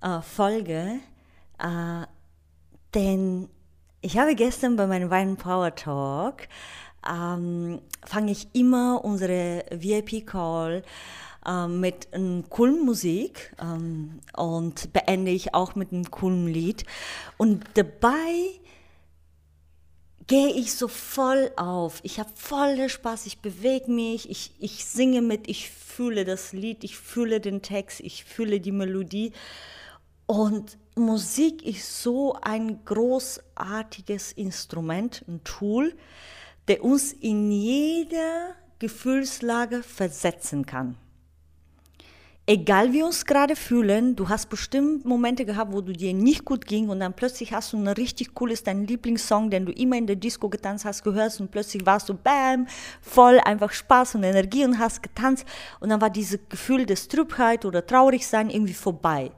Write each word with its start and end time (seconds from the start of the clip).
äh, 0.00 0.20
Folge, 0.20 1.00
äh, 1.58 2.06
denn 2.94 3.48
ich 4.00 4.18
habe 4.18 4.34
gestern 4.34 4.76
bei 4.76 4.86
meinem 4.86 5.10
Wein 5.10 5.36
Power 5.36 5.74
Talk 5.74 6.48
ähm, 7.08 7.80
fange 8.04 8.32
ich 8.32 8.48
immer 8.52 9.04
unsere 9.04 9.64
VIP 9.70 10.26
Call 10.26 10.82
äh, 11.46 11.66
mit 11.66 12.12
einer 12.12 12.42
coolen 12.44 12.84
Musik 12.84 13.54
ähm, 13.60 14.20
und 14.36 14.92
beende 14.92 15.30
ich 15.30 15.54
auch 15.54 15.74
mit 15.74 15.92
einem 15.92 16.10
coolen 16.10 16.48
Lied 16.48 16.84
und 17.36 17.64
dabei 17.74 18.60
gehe 20.26 20.48
ich 20.48 20.74
so 20.74 20.88
voll 20.88 21.52
auf. 21.56 22.00
Ich 22.02 22.18
habe 22.18 22.30
voll 22.34 22.88
Spaß, 22.88 23.26
ich 23.26 23.38
bewege 23.38 23.90
mich, 23.90 24.28
ich, 24.28 24.52
ich 24.58 24.84
singe 24.84 25.22
mit, 25.22 25.48
ich 25.48 25.70
fühle 25.70 26.24
das 26.24 26.52
Lied, 26.52 26.82
ich 26.82 26.96
fühle 26.96 27.40
den 27.40 27.62
Text, 27.62 28.00
ich 28.00 28.24
fühle 28.24 28.60
die 28.60 28.72
Melodie. 28.72 29.32
Und 30.26 30.78
Musik 30.96 31.64
ist 31.64 32.02
so 32.02 32.36
ein 32.42 32.84
großartiges 32.84 34.32
Instrument, 34.32 35.24
ein 35.28 35.42
Tool, 35.44 35.94
der 36.68 36.84
uns 36.84 37.12
in 37.12 37.50
jeder 37.50 38.54
Gefühlslage 38.78 39.82
versetzen 39.82 40.66
kann 40.66 40.96
egal 42.46 42.90
wie 42.90 42.98
wir 42.98 43.06
uns 43.06 43.24
gerade 43.24 43.56
fühlen, 43.56 44.14
du 44.14 44.28
hast 44.28 44.48
bestimmt 44.48 45.04
Momente 45.04 45.44
gehabt, 45.44 45.72
wo 45.72 45.80
du 45.80 45.92
dir 45.92 46.14
nicht 46.14 46.44
gut 46.44 46.64
ging 46.64 46.88
und 46.88 47.00
dann 47.00 47.12
plötzlich 47.12 47.52
hast 47.52 47.72
du 47.72 47.76
ein 47.76 47.88
richtig 47.88 48.34
cooles, 48.34 48.62
dein 48.62 48.86
Lieblingssong, 48.86 49.50
den 49.50 49.66
du 49.66 49.72
immer 49.72 49.96
in 49.96 50.06
der 50.06 50.16
Disco 50.16 50.48
getanzt 50.48 50.84
hast, 50.84 51.02
gehört 51.02 51.38
und 51.40 51.50
plötzlich 51.50 51.84
warst 51.84 52.08
du 52.08 52.14
bam, 52.14 52.66
voll 53.00 53.40
einfach 53.40 53.72
Spaß 53.72 54.14
und 54.14 54.22
Energie 54.22 54.64
und 54.64 54.78
hast 54.78 55.02
getanzt 55.02 55.44
und 55.80 55.88
dann 55.88 56.00
war 56.00 56.10
dieses 56.10 56.38
Gefühl 56.48 56.86
des 56.86 57.08
Trübheit 57.08 57.64
oder 57.64 57.84
Traurigsein 57.84 58.48
irgendwie 58.48 58.74
vorbei. 58.74 59.32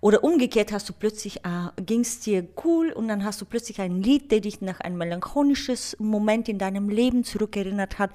Oder 0.00 0.24
umgekehrt 0.24 0.72
hast 0.72 0.88
du 0.88 0.92
plötzlich, 0.92 1.44
äh, 1.44 1.82
ging 1.82 2.00
es 2.00 2.20
dir 2.20 2.46
cool 2.64 2.92
und 2.92 3.08
dann 3.08 3.24
hast 3.24 3.40
du 3.40 3.44
plötzlich 3.44 3.80
ein 3.80 4.02
Lied, 4.02 4.30
der 4.30 4.40
dich 4.40 4.60
nach 4.60 4.80
einem 4.80 4.98
melancholisches 4.98 5.96
Moment 5.98 6.48
in 6.48 6.58
deinem 6.58 6.88
Leben 6.88 7.24
zurückerinnert 7.24 7.98
hat 7.98 8.10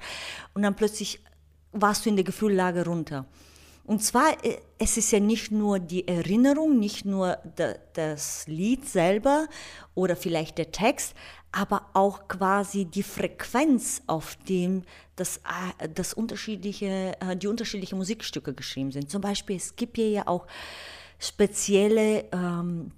und 0.54 0.62
dann 0.62 0.76
plötzlich 0.76 1.20
warst 1.72 2.04
du 2.04 2.10
in 2.10 2.16
der 2.16 2.24
Gefühllage 2.24 2.84
runter. 2.84 3.26
Und 3.88 4.04
zwar, 4.04 4.44
äh, 4.44 4.58
es 4.78 4.98
ist 4.98 5.10
ja 5.12 5.18
nicht 5.18 5.50
nur 5.50 5.78
die 5.78 6.06
Erinnerung, 6.06 6.78
nicht 6.78 7.06
nur 7.06 7.38
das 7.94 8.46
Lied 8.46 8.86
selber 8.86 9.46
oder 9.94 10.14
vielleicht 10.14 10.58
der 10.58 10.72
Text, 10.72 11.14
aber 11.52 11.86
auch 11.94 12.28
quasi 12.28 12.84
die 12.84 13.02
Frequenz, 13.02 14.02
auf 14.06 14.36
dem 14.46 14.82
das, 15.16 15.38
äh, 15.38 15.88
das 15.88 16.12
unterschiedliche, 16.12 17.16
äh, 17.18 17.34
die 17.34 17.46
unterschiedlichen 17.46 17.96
Musikstücke 17.96 18.52
geschrieben 18.52 18.92
sind. 18.92 19.10
Zum 19.10 19.22
Beispiel, 19.22 19.56
es 19.56 19.74
gibt 19.74 19.96
hier 19.96 20.10
ja 20.10 20.26
auch 20.26 20.46
spezielle 21.18 22.24
ähm, 22.32 22.92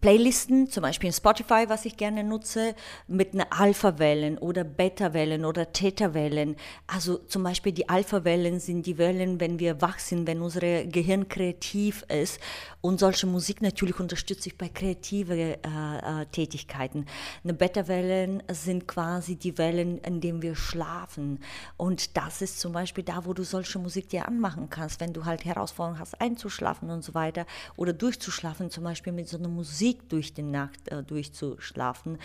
Playlisten, 0.00 0.68
zum 0.68 0.82
Beispiel 0.82 1.08
in 1.08 1.12
Spotify, 1.12 1.64
was 1.68 1.84
ich 1.84 1.96
gerne 1.96 2.24
nutze, 2.24 2.74
mit 3.06 3.34
einer 3.34 3.46
Alpha-Wellen 3.50 4.38
oder 4.38 4.64
Beta-Wellen 4.64 5.44
oder 5.44 5.72
Theta-Wellen. 5.72 6.56
Also 6.86 7.18
zum 7.18 7.42
Beispiel 7.42 7.72
die 7.72 7.88
Alpha-Wellen 7.88 8.60
sind 8.60 8.86
die 8.86 8.98
Wellen, 8.98 9.40
wenn 9.40 9.58
wir 9.58 9.80
wach 9.80 9.98
sind, 9.98 10.26
wenn 10.26 10.42
unser 10.42 10.84
Gehirn 10.84 11.28
kreativ 11.28 12.04
ist. 12.08 12.40
Und 12.80 13.00
solche 13.00 13.26
Musik 13.26 13.62
natürlich 13.62 13.98
unterstütze 13.98 14.48
ich 14.48 14.58
bei 14.58 14.68
kreativen 14.68 15.38
äh, 15.38 15.54
äh, 15.54 16.26
Tätigkeiten. 16.26 17.06
Eine 17.42 17.54
Beta-Wellen 17.54 18.42
sind 18.50 18.86
quasi 18.86 19.36
die 19.36 19.56
Wellen, 19.56 19.98
in 19.98 20.20
denen 20.20 20.42
wir 20.42 20.54
schlafen. 20.54 21.40
Und 21.76 22.16
das 22.16 22.42
ist 22.42 22.60
zum 22.60 22.72
Beispiel 22.72 23.04
da, 23.04 23.24
wo 23.24 23.32
du 23.32 23.42
solche 23.42 23.78
Musik 23.78 24.10
dir 24.10 24.28
anmachen 24.28 24.68
kannst, 24.68 25.00
wenn 25.00 25.12
du 25.12 25.24
halt 25.24 25.44
Herausforderungen 25.44 26.00
hast, 26.00 26.20
einzuschlafen 26.20 26.90
und 26.90 27.02
so 27.02 27.14
weiter 27.14 27.46
oder 27.76 27.92
durchzuschlafen, 27.92 28.70
zum 28.70 28.84
Beispiel 28.84 29.12
mit 29.12 29.28
so 29.28 29.38
einer 29.38 29.48
Musik 29.48 29.83
Musik 29.84 30.08
durch 30.08 30.32
die 30.32 30.42
Nacht 30.42 30.88
äh, 30.88 31.02
durchzuschlafen. 31.02 32.16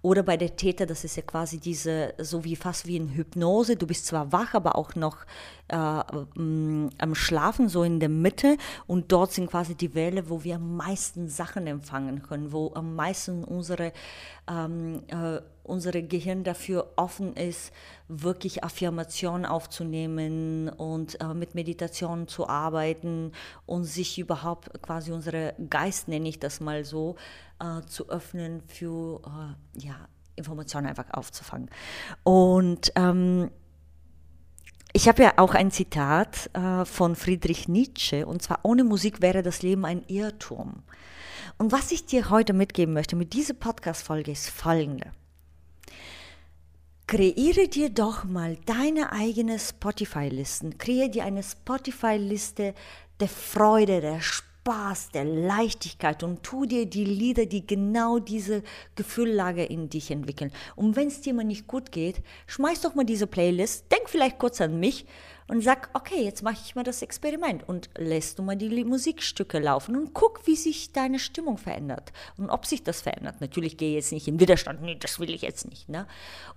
Oder 0.00 0.22
bei 0.22 0.36
der 0.36 0.54
Täter, 0.54 0.86
das 0.86 1.02
ist 1.02 1.16
ja 1.16 1.22
quasi 1.22 1.58
diese, 1.58 2.14
so 2.18 2.44
wie 2.44 2.54
fast 2.54 2.86
wie 2.86 2.96
in 2.96 3.08
Hypnose. 3.08 3.74
Du 3.74 3.86
bist 3.86 4.06
zwar 4.06 4.30
wach, 4.30 4.54
aber 4.54 4.76
auch 4.76 4.94
noch 4.94 5.24
äh, 5.66 5.74
am 5.76 7.14
Schlafen, 7.14 7.68
so 7.68 7.82
in 7.82 7.98
der 7.98 8.08
Mitte. 8.08 8.56
Und 8.86 9.10
dort 9.10 9.32
sind 9.32 9.50
quasi 9.50 9.74
die 9.74 9.96
Welle, 9.96 10.30
wo 10.30 10.44
wir 10.44 10.56
am 10.56 10.76
meisten 10.76 11.28
Sachen 11.28 11.66
empfangen 11.66 12.22
können, 12.22 12.52
wo 12.52 12.72
am 12.74 12.94
meisten 12.94 13.42
unsere, 13.42 13.92
ähm, 14.48 15.02
äh, 15.08 15.40
unsere 15.64 16.04
Gehirn 16.04 16.44
dafür 16.44 16.92
offen 16.94 17.34
ist, 17.34 17.72
wirklich 18.06 18.62
Affirmationen 18.62 19.44
aufzunehmen 19.46 20.68
und 20.68 21.20
äh, 21.20 21.34
mit 21.34 21.56
Meditation 21.56 22.28
zu 22.28 22.48
arbeiten 22.48 23.32
und 23.66 23.84
sich 23.84 24.18
überhaupt 24.18 24.80
quasi 24.80 25.10
unsere 25.10 25.54
Geist, 25.68 26.06
nenne 26.06 26.28
ich 26.28 26.38
das 26.38 26.60
mal 26.60 26.84
so, 26.84 27.16
äh, 27.60 27.82
zu 27.86 28.08
öffnen 28.08 28.62
für 28.66 29.20
äh, 29.24 29.80
ja, 29.80 30.08
Informationen 30.36 30.86
einfach 30.86 31.12
aufzufangen. 31.12 31.68
Und 32.22 32.92
ähm, 32.94 33.50
ich 34.92 35.08
habe 35.08 35.22
ja 35.22 35.34
auch 35.36 35.54
ein 35.54 35.70
Zitat 35.70 36.50
äh, 36.54 36.84
von 36.84 37.14
Friedrich 37.14 37.68
Nietzsche, 37.68 38.26
und 38.26 38.42
zwar, 38.42 38.60
ohne 38.62 38.84
Musik 38.84 39.20
wäre 39.20 39.42
das 39.42 39.62
Leben 39.62 39.84
ein 39.84 40.02
Irrtum. 40.08 40.82
Und 41.58 41.72
was 41.72 41.92
ich 41.92 42.06
dir 42.06 42.30
heute 42.30 42.52
mitgeben 42.52 42.94
möchte 42.94 43.16
mit 43.16 43.32
dieser 43.32 43.54
Podcast-Folge 43.54 44.30
ist 44.30 44.48
folgende. 44.48 45.12
Kreiere 47.06 47.68
dir 47.68 47.90
doch 47.90 48.24
mal 48.24 48.56
deine 48.66 49.12
eigene 49.12 49.58
Spotify-Listen. 49.58 50.78
Kreiere 50.78 51.08
dir 51.08 51.24
eine 51.24 51.42
Spotify-Liste 51.42 52.74
der 53.18 53.28
Freude, 53.28 54.00
der 54.00 54.20
Spaß 54.20 54.47
Spaß, 54.68 55.12
der 55.12 55.24
Leichtigkeit 55.24 56.22
und 56.22 56.42
tu 56.42 56.66
dir 56.66 56.84
die 56.84 57.06
Lieder, 57.06 57.46
die 57.46 57.66
genau 57.66 58.18
diese 58.18 58.62
Gefühllage 58.96 59.64
in 59.64 59.88
dich 59.88 60.10
entwickeln. 60.10 60.52
Und 60.76 60.94
wenn 60.94 61.08
es 61.08 61.22
dir 61.22 61.32
mal 61.32 61.44
nicht 61.44 61.66
gut 61.66 61.90
geht, 61.90 62.16
schmeiß 62.46 62.82
doch 62.82 62.94
mal 62.94 63.06
diese 63.06 63.26
Playlist, 63.26 63.90
denk 63.90 64.10
vielleicht 64.10 64.38
kurz 64.38 64.60
an 64.60 64.78
mich 64.78 65.06
und 65.48 65.62
sag, 65.62 65.88
okay, 65.94 66.22
jetzt 66.22 66.42
mache 66.42 66.58
ich 66.62 66.74
mal 66.74 66.84
das 66.84 67.02
Experiment 67.02 67.66
und 67.66 67.88
lässt 67.96 68.38
du 68.38 68.42
mal 68.42 68.56
die 68.56 68.84
Musikstücke 68.84 69.58
laufen 69.58 69.96
und 69.96 70.14
guck, 70.14 70.46
wie 70.46 70.56
sich 70.56 70.92
deine 70.92 71.18
Stimmung 71.18 71.58
verändert 71.58 72.12
und 72.36 72.50
ob 72.50 72.66
sich 72.66 72.84
das 72.84 73.00
verändert. 73.00 73.40
Natürlich 73.40 73.78
gehe 73.78 73.94
jetzt 73.94 74.12
nicht 74.12 74.28
in 74.28 74.38
Widerstand, 74.38 74.82
nee, 74.82 74.96
das 74.98 75.18
will 75.18 75.30
ich 75.30 75.42
jetzt 75.42 75.68
nicht. 75.68 75.88
Ne? 75.88 76.06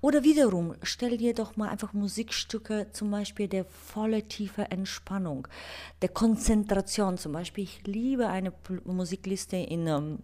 Oder 0.01 0.23
wiederum, 0.23 0.75
stell 0.83 1.17
dir 1.17 1.33
doch 1.33 1.55
mal 1.55 1.69
einfach 1.69 1.93
Musikstücke, 1.93 2.87
zum 2.91 3.09
Beispiel 3.11 3.47
der 3.47 3.65
volle 3.65 4.23
tiefe 4.23 4.69
Entspannung, 4.69 5.47
der 6.01 6.09
Konzentration. 6.09 7.17
Zum 7.17 7.31
Beispiel, 7.31 7.63
ich 7.63 7.87
liebe 7.87 8.27
eine 8.27 8.53
Musikliste 8.85 9.55
in 9.55 9.87
um, 9.87 10.19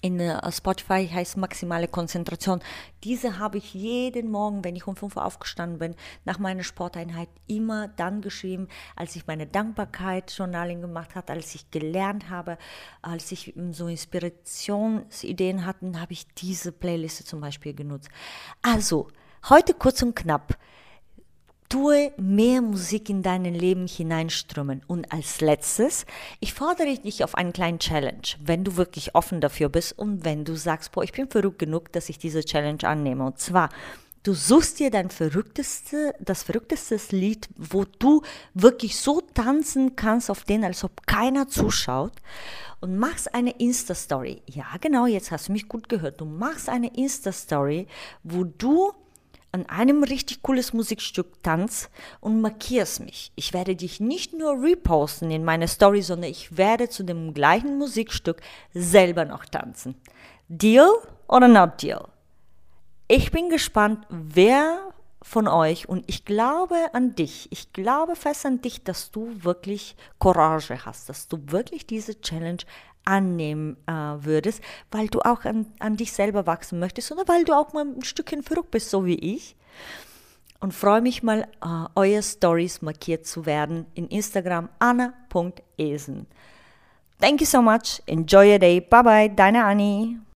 in 0.00 0.20
äh, 0.20 0.52
Spotify 0.52 1.08
heißt 1.08 1.36
maximale 1.36 1.88
Konzentration. 1.88 2.60
Diese 3.04 3.38
habe 3.38 3.58
ich 3.58 3.74
jeden 3.74 4.30
Morgen, 4.30 4.64
wenn 4.64 4.76
ich 4.76 4.86
um 4.86 4.96
5 4.96 5.16
Uhr 5.16 5.24
aufgestanden 5.24 5.78
bin, 5.78 5.94
nach 6.24 6.38
meiner 6.38 6.62
Sporteinheit 6.62 7.28
immer 7.46 7.88
dann 7.88 8.20
geschrieben, 8.20 8.68
als 8.94 9.16
ich 9.16 9.26
meine 9.26 9.46
Dankbarkeit 9.46 10.30
Journaling 10.32 10.80
gemacht 10.80 11.14
habe, 11.14 11.32
als 11.32 11.54
ich 11.54 11.70
gelernt 11.70 12.30
habe, 12.30 12.58
als 13.02 13.32
ich 13.32 13.54
hm, 13.54 13.72
so 13.72 13.88
Inspirationsideen 13.88 15.64
hatte, 15.64 16.00
habe 16.00 16.12
ich 16.12 16.26
diese 16.34 16.72
Playliste 16.72 17.24
zum 17.24 17.40
Beispiel 17.40 17.74
genutzt. 17.74 18.08
Also, 18.62 19.08
heute 19.48 19.74
kurz 19.74 20.02
und 20.02 20.14
knapp. 20.14 20.58
Tue 21.68 22.12
mehr 22.16 22.62
Musik 22.62 23.10
in 23.10 23.22
dein 23.22 23.44
Leben 23.44 23.86
hineinströmen. 23.86 24.82
Und 24.86 25.10
als 25.12 25.40
letztes, 25.40 26.06
ich 26.40 26.54
fordere 26.54 26.96
dich 26.96 27.24
auf 27.24 27.34
einen 27.34 27.52
kleinen 27.52 27.80
Challenge, 27.80 28.22
wenn 28.40 28.62
du 28.62 28.76
wirklich 28.76 29.14
offen 29.14 29.40
dafür 29.40 29.68
bist 29.68 29.98
und 29.98 30.24
wenn 30.24 30.44
du 30.44 30.54
sagst, 30.54 30.92
boah, 30.92 31.02
ich 31.02 31.12
bin 31.12 31.28
verrückt 31.28 31.58
genug, 31.58 31.92
dass 31.92 32.08
ich 32.08 32.18
diese 32.18 32.44
Challenge 32.44 32.84
annehme. 32.84 33.24
Und 33.24 33.38
zwar, 33.40 33.68
du 34.22 34.32
suchst 34.34 34.78
dir 34.78 34.90
dein 34.90 35.10
verrückteste, 35.10 36.14
das 36.20 36.44
verrückteste 36.44 36.98
Lied, 37.10 37.48
wo 37.56 37.84
du 37.98 38.22
wirklich 38.54 38.96
so 38.98 39.20
tanzen 39.20 39.96
kannst 39.96 40.30
auf 40.30 40.44
den, 40.44 40.64
als 40.64 40.84
ob 40.84 41.06
keiner 41.06 41.48
zuschaut 41.48 42.12
und 42.80 42.96
machst 42.96 43.34
eine 43.34 43.50
Insta-Story. 43.50 44.42
Ja, 44.46 44.66
genau, 44.80 45.06
jetzt 45.06 45.30
hast 45.30 45.48
du 45.48 45.52
mich 45.52 45.68
gut 45.68 45.88
gehört. 45.88 46.20
Du 46.20 46.24
machst 46.24 46.68
eine 46.68 46.94
Insta-Story, 46.94 47.86
wo 48.22 48.44
du 48.44 48.92
an 49.52 49.66
einem 49.66 50.02
richtig 50.02 50.42
cooles 50.42 50.72
Musikstück 50.72 51.42
tanzt 51.42 51.90
und 52.20 52.40
markierst 52.40 53.00
mich. 53.00 53.32
Ich 53.36 53.52
werde 53.52 53.74
dich 53.74 54.00
nicht 54.00 54.32
nur 54.32 54.62
reposten 54.62 55.30
in 55.30 55.44
meine 55.44 55.68
Story, 55.68 56.02
sondern 56.02 56.30
ich 56.30 56.56
werde 56.56 56.88
zu 56.88 57.04
dem 57.04 57.32
gleichen 57.32 57.78
Musikstück 57.78 58.40
selber 58.74 59.24
noch 59.24 59.44
tanzen. 59.46 59.94
Deal 60.48 60.90
oder 61.28 61.48
not 61.48 61.82
deal? 61.82 62.08
Ich 63.08 63.30
bin 63.30 63.48
gespannt, 63.48 64.06
wer 64.10 64.92
von 65.22 65.48
euch 65.48 65.88
und 65.88 66.04
ich 66.06 66.24
glaube 66.24 66.76
an 66.92 67.14
dich. 67.16 67.48
Ich 67.50 67.72
glaube 67.72 68.14
fest 68.14 68.46
an 68.46 68.60
dich, 68.60 68.84
dass 68.84 69.10
du 69.10 69.42
wirklich 69.42 69.96
Courage 70.20 70.84
hast, 70.84 71.08
dass 71.08 71.26
du 71.26 71.38
wirklich 71.46 71.86
diese 71.86 72.20
Challenge 72.20 72.62
annehmen 73.06 73.76
äh, 73.86 73.92
würdest, 73.92 74.62
weil 74.90 75.08
du 75.08 75.20
auch 75.20 75.44
an, 75.44 75.66
an 75.78 75.96
dich 75.96 76.12
selber 76.12 76.46
wachsen 76.46 76.78
möchtest 76.78 77.10
oder 77.12 77.26
weil 77.26 77.44
du 77.44 77.54
auch 77.54 77.72
mal 77.72 77.84
ein 77.84 78.02
Stückchen 78.02 78.42
verrückt 78.42 78.70
bist, 78.70 78.90
so 78.90 79.06
wie 79.06 79.18
ich. 79.18 79.56
Und 80.60 80.72
freue 80.72 81.00
mich 81.00 81.22
mal, 81.22 81.42
äh, 81.62 81.86
eure 81.94 82.22
Stories 82.22 82.82
markiert 82.82 83.26
zu 83.26 83.46
werden 83.46 83.86
in 83.94 84.08
Instagram 84.08 84.68
anna.esen. 84.78 86.26
Thank 87.20 87.40
you 87.40 87.46
so 87.46 87.62
much. 87.62 88.02
Enjoy 88.06 88.52
your 88.52 88.58
day. 88.58 88.80
Bye 88.80 89.02
bye. 89.02 89.28
Deine 89.34 89.64
Annie. 89.64 90.18